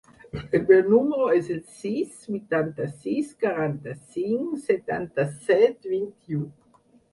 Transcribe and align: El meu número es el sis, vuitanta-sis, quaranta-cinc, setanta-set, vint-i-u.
El 0.59 0.63
meu 0.69 0.85
número 0.93 1.27
es 1.39 1.49
el 1.55 1.59
sis, 1.81 2.15
vuitanta-sis, 2.31 3.29
quaranta-cinc, 3.45 4.59
setanta-set, 4.67 5.89
vint-i-u. 5.95 6.45